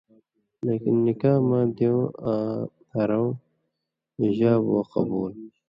[0.65, 2.57] لیکن نِکاح مہ دېوں آں
[2.93, 3.31] ہرؤں
[4.21, 5.33] (ایجاب و قبُول)